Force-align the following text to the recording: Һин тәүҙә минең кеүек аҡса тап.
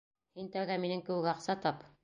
Һин 0.39 0.47
тәүҙә 0.55 0.79
минең 0.85 1.05
кеүек 1.11 1.31
аҡса 1.35 1.61
тап. 1.67 1.89